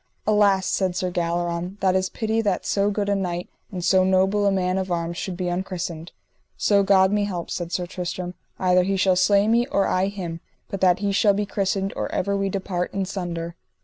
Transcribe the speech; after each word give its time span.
Alas, 0.25 0.65
said 0.65 0.95
Sir 0.95 1.11
Galleron, 1.11 1.77
that 1.79 1.95
is 1.95 2.09
pity 2.09 2.41
that 2.41 2.65
so 2.65 2.89
good 2.89 3.07
a 3.07 3.13
knight 3.13 3.47
and 3.71 3.85
so 3.85 4.03
noble 4.03 4.47
a 4.47 4.51
man 4.51 4.79
of 4.79 4.91
arms 4.91 5.15
should 5.15 5.37
be 5.37 5.47
unchristened. 5.47 6.11
So 6.57 6.81
God 6.81 7.11
me 7.11 7.25
help, 7.25 7.51
said 7.51 7.71
Sir 7.71 7.85
Tristram, 7.85 8.33
either 8.57 8.81
he 8.81 8.97
shall 8.97 9.15
slay 9.15 9.47
me 9.47 9.67
or 9.67 9.85
I 9.85 10.07
him 10.07 10.39
but 10.69 10.81
that 10.81 11.01
he 11.05 11.11
shall 11.11 11.35
be 11.35 11.45
christened 11.45 11.93
or 11.95 12.11
ever 12.11 12.35
we 12.35 12.49
depart 12.49 12.95
in 12.95 13.05
sunder. 13.05 13.55